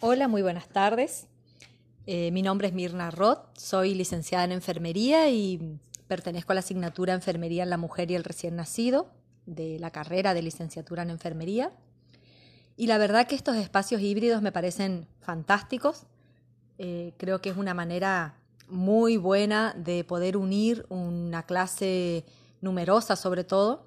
Hola, 0.00 0.28
muy 0.28 0.42
buenas 0.42 0.68
tardes. 0.68 1.26
Eh, 2.06 2.30
mi 2.30 2.42
nombre 2.42 2.68
es 2.68 2.74
Mirna 2.74 3.10
Roth, 3.10 3.46
soy 3.56 3.94
licenciada 3.94 4.44
en 4.44 4.52
enfermería 4.52 5.30
y 5.30 5.78
pertenezco 6.06 6.52
a 6.52 6.54
la 6.54 6.58
asignatura 6.58 7.14
Enfermería 7.14 7.62
en 7.62 7.70
la 7.70 7.78
Mujer 7.78 8.10
y 8.10 8.14
el 8.14 8.22
Recién 8.22 8.56
Nacido 8.56 9.08
de 9.46 9.78
la 9.78 9.90
carrera 9.92 10.34
de 10.34 10.42
licenciatura 10.42 11.02
en 11.02 11.08
enfermería. 11.08 11.72
Y 12.76 12.88
la 12.88 12.98
verdad 12.98 13.26
que 13.26 13.34
estos 13.34 13.56
espacios 13.56 14.02
híbridos 14.02 14.42
me 14.42 14.52
parecen 14.52 15.08
fantásticos. 15.20 16.02
Eh, 16.76 17.14
creo 17.16 17.40
que 17.40 17.48
es 17.48 17.56
una 17.56 17.72
manera 17.72 18.34
muy 18.68 19.16
buena 19.16 19.74
de 19.78 20.04
poder 20.04 20.36
unir 20.36 20.84
una 20.90 21.44
clase 21.44 22.26
numerosa 22.60 23.16
sobre 23.16 23.44
todo. 23.44 23.86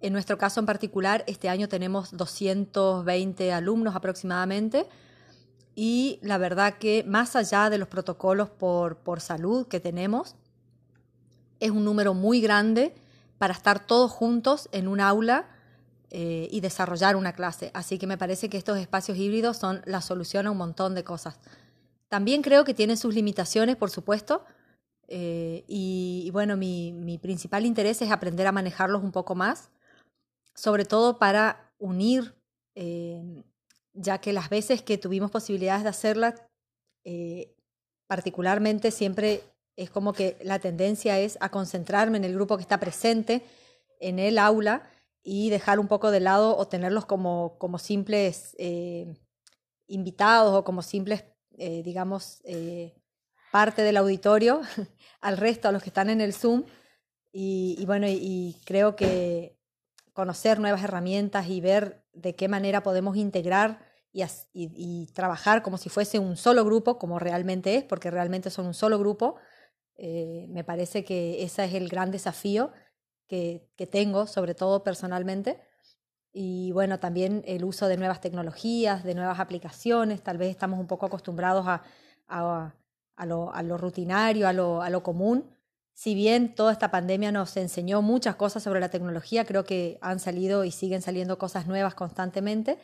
En 0.00 0.12
nuestro 0.12 0.38
caso 0.38 0.60
en 0.60 0.66
particular, 0.66 1.24
este 1.26 1.48
año 1.48 1.68
tenemos 1.68 2.16
220 2.16 3.52
alumnos 3.52 3.96
aproximadamente 3.96 4.86
y 5.74 6.18
la 6.22 6.38
verdad 6.38 6.74
que 6.78 7.04
más 7.06 7.36
allá 7.36 7.70
de 7.70 7.78
los 7.78 7.88
protocolos 7.88 8.50
por, 8.50 8.98
por 8.98 9.20
salud 9.20 9.66
que 9.66 9.80
tenemos, 9.80 10.36
es 11.60 11.70
un 11.70 11.84
número 11.84 12.14
muy 12.14 12.40
grande 12.40 12.94
para 13.38 13.54
estar 13.54 13.86
todos 13.86 14.10
juntos 14.10 14.68
en 14.72 14.88
un 14.88 15.00
aula 15.00 15.48
eh, 16.10 16.48
y 16.50 16.60
desarrollar 16.60 17.16
una 17.16 17.32
clase. 17.32 17.70
Así 17.72 17.98
que 17.98 18.06
me 18.06 18.18
parece 18.18 18.50
que 18.50 18.58
estos 18.58 18.78
espacios 18.78 19.16
híbridos 19.16 19.56
son 19.56 19.80
la 19.86 20.02
solución 20.02 20.46
a 20.46 20.50
un 20.50 20.58
montón 20.58 20.94
de 20.94 21.04
cosas. 21.04 21.38
También 22.08 22.42
creo 22.42 22.64
que 22.64 22.74
tienen 22.74 22.96
sus 22.96 23.14
limitaciones, 23.14 23.76
por 23.76 23.90
supuesto, 23.90 24.44
eh, 25.08 25.64
y, 25.66 26.30
bueno, 26.32 26.56
mi, 26.56 26.92
mi, 26.92 27.18
principal 27.18 27.64
interés 27.64 28.02
es 28.02 28.10
aprender 28.10 28.46
a 28.46 28.52
manejarlos 28.52 29.02
un 29.02 29.12
poco 29.12 29.34
más, 29.34 29.70
sobre 30.54 30.84
todo 30.84 31.18
para 31.18 31.72
unir 31.78 32.34
eh, 32.74 33.22
ya 33.94 34.18
que 34.18 34.32
las 34.32 34.48
veces 34.48 34.82
que 34.82 34.98
tuvimos 34.98 35.30
posibilidades 35.30 35.82
de 35.82 35.88
hacerla, 35.88 36.34
eh, 37.04 37.54
particularmente 38.06 38.90
siempre 38.90 39.42
es 39.76 39.90
como 39.90 40.12
que 40.12 40.36
la 40.42 40.58
tendencia 40.58 41.18
es 41.18 41.38
a 41.40 41.50
concentrarme 41.50 42.18
en 42.18 42.24
el 42.24 42.34
grupo 42.34 42.56
que 42.56 42.62
está 42.62 42.78
presente 42.78 43.42
en 44.00 44.18
el 44.18 44.38
aula 44.38 44.82
y 45.22 45.50
dejar 45.50 45.78
un 45.78 45.88
poco 45.88 46.10
de 46.10 46.20
lado 46.20 46.56
o 46.56 46.68
tenerlos 46.68 47.06
como, 47.06 47.56
como 47.58 47.78
simples 47.78 48.54
eh, 48.58 49.14
invitados 49.86 50.54
o 50.54 50.64
como 50.64 50.82
simples, 50.82 51.24
eh, 51.56 51.82
digamos, 51.82 52.42
parte 53.52 53.82
del 53.82 53.96
auditorio 53.96 54.62
al 55.20 55.36
resto, 55.36 55.68
a 55.68 55.72
los 55.72 55.82
que 55.82 55.90
están 55.90 56.10
en 56.10 56.20
el 56.20 56.34
Zoom. 56.34 56.64
Y, 57.34 57.82
bueno, 57.86 58.06
y 58.08 58.60
creo 58.66 58.94
que 58.94 59.56
conocer 60.12 60.60
nuevas 60.60 60.82
herramientas 60.84 61.48
y 61.48 61.60
ver 61.60 62.04
de 62.12 62.34
qué 62.34 62.48
manera 62.48 62.82
podemos 62.82 63.16
integrar 63.16 63.91
y, 64.12 65.06
trabajar 65.14 65.62
como 65.62 65.78
si 65.78 65.88
fuese 65.88 66.18
un 66.18 66.36
solo 66.36 66.64
grupo, 66.64 66.98
como 66.98 67.18
realmente 67.18 67.76
es, 67.76 67.84
porque 67.84 68.10
realmente 68.10 68.50
son 68.50 68.66
un 68.66 68.74
solo 68.74 68.98
grupo. 68.98 69.36
Eh, 69.96 70.46
me 70.50 70.64
parece 70.64 71.04
que 71.04 71.42
ese 71.42 71.64
es 71.64 71.74
el 71.74 71.88
gran 71.88 72.10
desafío 72.10 72.72
que, 73.26 73.68
que, 73.76 73.86
tengo, 73.86 74.26
sobre 74.26 74.54
todo 74.54 74.84
personalmente. 74.84 75.60
Y 76.32 76.72
bueno, 76.72 76.98
también 76.98 77.42
el 77.46 77.64
uso 77.64 77.88
de 77.88 77.96
nuevas 77.96 78.20
tecnologías, 78.20 79.04
de 79.04 79.14
nuevas 79.14 79.40
aplicaciones. 79.40 80.22
Tal 80.22 80.38
vez 80.38 80.50
estamos 80.50 80.78
un 80.78 80.86
poco 80.86 81.06
acostumbrados 81.06 81.66
a, 81.66 81.82
a, 82.28 82.74
a, 83.16 83.26
lo, 83.26 83.54
a 83.54 83.62
lo, 83.62 83.78
rutinario, 83.78 84.48
a 84.48 84.52
lo, 84.52 84.82
a 84.82 84.90
lo 84.90 85.02
común. 85.02 85.50
Si 85.94 86.14
bien 86.14 86.54
toda 86.54 86.72
esta 86.72 86.90
pandemia 86.90 87.32
nos 87.32 87.56
enseñó 87.56 88.00
muchas 88.02 88.36
cosas 88.36 88.62
sobre 88.62 88.80
la 88.80 88.88
tecnología, 88.88 89.44
creo 89.44 89.64
que 89.64 89.98
han 90.00 90.20
salido 90.20 90.64
y 90.64 90.70
siguen 90.70 91.02
saliendo 91.02 91.38
cosas 91.38 91.66
nuevas 91.66 91.94
constantemente. 91.94 92.78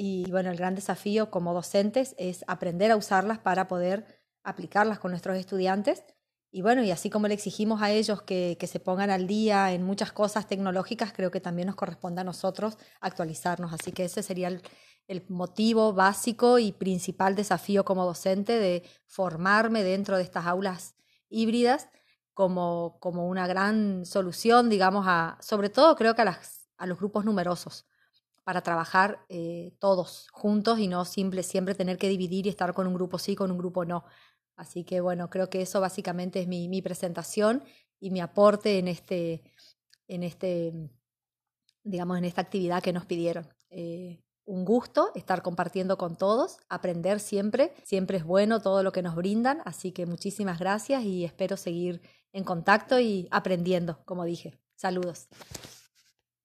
Y 0.00 0.30
bueno, 0.30 0.52
el 0.52 0.56
gran 0.56 0.76
desafío 0.76 1.28
como 1.28 1.52
docentes 1.52 2.14
es 2.18 2.44
aprender 2.46 2.92
a 2.92 2.96
usarlas 2.96 3.40
para 3.40 3.66
poder 3.66 4.06
aplicarlas 4.44 5.00
con 5.00 5.10
nuestros 5.10 5.36
estudiantes. 5.36 6.04
Y 6.52 6.62
bueno, 6.62 6.84
y 6.84 6.92
así 6.92 7.10
como 7.10 7.26
le 7.26 7.34
exigimos 7.34 7.82
a 7.82 7.90
ellos 7.90 8.22
que, 8.22 8.56
que, 8.60 8.68
se 8.68 8.78
pongan 8.78 9.10
al 9.10 9.26
día 9.26 9.72
en 9.72 9.82
muchas 9.82 10.12
cosas 10.12 10.46
tecnológicas, 10.46 11.12
creo 11.12 11.32
que 11.32 11.40
también 11.40 11.66
nos 11.66 11.74
corresponde 11.74 12.20
a 12.20 12.24
nosotros 12.24 12.78
actualizarnos. 13.00 13.72
Así 13.72 13.90
que 13.90 14.04
ese 14.04 14.22
sería 14.22 14.46
el, 14.46 14.62
el 15.08 15.24
motivo 15.28 15.92
básico 15.92 16.60
y 16.60 16.70
principal 16.70 17.34
desafío 17.34 17.84
como 17.84 18.04
docente 18.04 18.52
de 18.60 18.84
formarme 19.04 19.82
dentro 19.82 20.16
de 20.16 20.22
estas 20.22 20.46
aulas 20.46 20.94
híbridas 21.28 21.88
como, 22.34 22.98
como 23.00 23.26
una 23.26 23.48
gran 23.48 24.06
solución, 24.06 24.68
digamos, 24.68 25.06
a, 25.08 25.38
sobre 25.40 25.70
todo 25.70 25.96
creo 25.96 26.14
que 26.14 26.22
a, 26.22 26.40
a 26.76 26.86
los 26.86 26.98
grupos 26.98 27.24
numerosos 27.24 27.84
para 28.48 28.62
trabajar 28.62 29.26
eh, 29.28 29.74
todos 29.78 30.26
juntos 30.32 30.78
y 30.78 30.88
no 30.88 31.04
simple, 31.04 31.42
siempre 31.42 31.74
tener 31.74 31.98
que 31.98 32.08
dividir 32.08 32.46
y 32.46 32.48
estar 32.48 32.72
con 32.72 32.86
un 32.86 32.94
grupo 32.94 33.18
sí, 33.18 33.36
con 33.36 33.50
un 33.50 33.58
grupo 33.58 33.84
no. 33.84 34.06
Así 34.56 34.84
que 34.84 35.02
bueno, 35.02 35.28
creo 35.28 35.50
que 35.50 35.60
eso 35.60 35.82
básicamente 35.82 36.40
es 36.40 36.48
mi, 36.48 36.66
mi 36.66 36.80
presentación 36.80 37.62
y 38.00 38.10
mi 38.10 38.20
aporte 38.20 38.78
en 38.78 38.88
este, 38.88 39.42
en 40.06 40.22
este, 40.22 40.72
digamos, 41.84 42.16
en 42.16 42.24
esta 42.24 42.40
actividad 42.40 42.82
que 42.82 42.94
nos 42.94 43.04
pidieron. 43.04 43.46
Eh, 43.68 44.24
un 44.46 44.64
gusto 44.64 45.10
estar 45.14 45.42
compartiendo 45.42 45.98
con 45.98 46.16
todos, 46.16 46.56
aprender 46.70 47.20
siempre, 47.20 47.74
siempre 47.84 48.16
es 48.16 48.24
bueno 48.24 48.62
todo 48.62 48.82
lo 48.82 48.92
que 48.92 49.02
nos 49.02 49.14
brindan, 49.14 49.60
así 49.66 49.92
que 49.92 50.06
muchísimas 50.06 50.58
gracias 50.58 51.02
y 51.04 51.26
espero 51.26 51.58
seguir 51.58 52.00
en 52.32 52.44
contacto 52.44 52.98
y 52.98 53.28
aprendiendo, 53.30 54.02
como 54.06 54.24
dije. 54.24 54.58
Saludos. 54.74 55.28